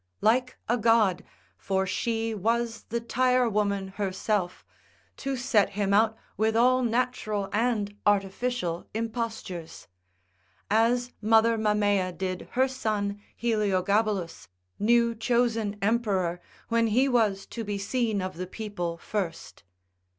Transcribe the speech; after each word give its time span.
like 0.21 0.57
a 0.67 0.79
god, 0.79 1.23
for 1.59 1.85
she 1.85 2.33
was 2.33 2.85
the 2.89 2.99
tire 2.99 3.47
woman 3.47 3.89
herself, 3.97 4.65
to 5.15 5.37
set 5.37 5.69
him 5.77 5.93
out 5.93 6.17
with 6.37 6.55
all 6.55 6.81
natural 6.81 7.47
and 7.53 7.95
artificial 8.03 8.87
impostures. 8.95 9.87
As 10.71 11.11
mother 11.21 11.55
Mammea 11.55 12.13
did 12.13 12.47
her 12.53 12.67
son 12.67 13.21
Heliogabalus, 13.39 14.47
new 14.79 15.13
chosen 15.13 15.77
emperor, 15.83 16.41
when 16.67 16.87
he 16.87 17.07
was 17.07 17.45
to 17.45 17.63
be 17.63 17.77
seen 17.77 18.23
of 18.23 18.37
the 18.37 18.47
people 18.47 18.97
first. 18.97 19.61